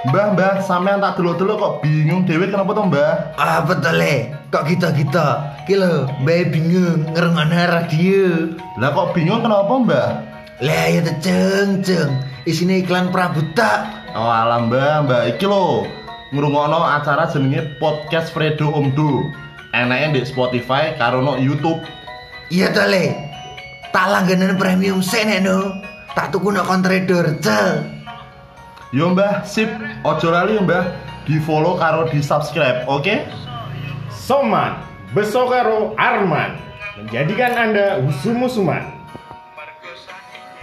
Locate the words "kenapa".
2.48-2.72, 9.44-9.68